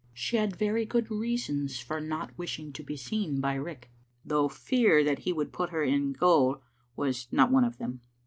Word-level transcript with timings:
She 0.15 0.35
had 0.37 0.55
very 0.55 0.83
good 0.87 1.11
reasons 1.11 1.77
for 1.79 2.01
not 2.01 2.35
wishing 2.35 2.73
to 2.73 2.81
be 2.81 2.97
seen 2.97 3.39
by 3.39 3.55
Riach, 3.55 3.83
though 4.25 4.49
fear 4.49 5.03
that 5.03 5.19
he 5.19 5.31
would 5.31 5.53
put 5.53 5.69
her 5.69 5.83
in 5.83 6.11
gaol 6.13 6.63
was 6.95 7.27
not 7.31 7.51
one 7.51 7.63
of 7.65 7.77
them. 7.77 8.01